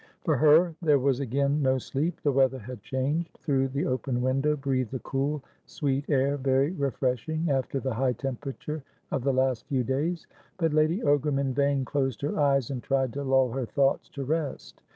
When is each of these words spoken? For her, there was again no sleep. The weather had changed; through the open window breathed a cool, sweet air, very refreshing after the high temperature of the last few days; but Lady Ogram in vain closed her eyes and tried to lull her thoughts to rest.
For 0.23 0.35
her, 0.37 0.73
there 0.81 0.97
was 0.97 1.19
again 1.19 1.61
no 1.61 1.77
sleep. 1.77 2.21
The 2.23 2.31
weather 2.31 2.57
had 2.57 2.81
changed; 2.81 3.37
through 3.37 3.67
the 3.67 3.85
open 3.85 4.19
window 4.23 4.55
breathed 4.55 4.95
a 4.95 4.99
cool, 5.01 5.43
sweet 5.67 6.09
air, 6.09 6.37
very 6.37 6.71
refreshing 6.71 7.51
after 7.51 7.79
the 7.79 7.93
high 7.93 8.13
temperature 8.13 8.81
of 9.11 9.23
the 9.23 9.31
last 9.31 9.67
few 9.67 9.83
days; 9.83 10.25
but 10.57 10.73
Lady 10.73 11.01
Ogram 11.01 11.37
in 11.39 11.53
vain 11.53 11.85
closed 11.85 12.21
her 12.23 12.39
eyes 12.39 12.71
and 12.71 12.81
tried 12.81 13.13
to 13.13 13.23
lull 13.23 13.51
her 13.51 13.67
thoughts 13.67 14.09
to 14.09 14.23
rest. 14.23 14.81